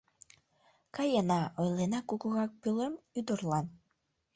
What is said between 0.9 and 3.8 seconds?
Каена, ойлена кугурак пӧлем-ӱдырлан.